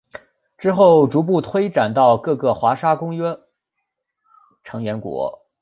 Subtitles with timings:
[0.57, 3.37] 之后逐步推展到各个华沙公约
[4.63, 5.41] 成员国。